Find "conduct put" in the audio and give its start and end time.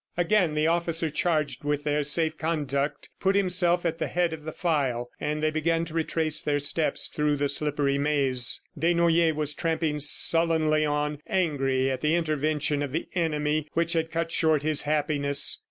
2.35-3.35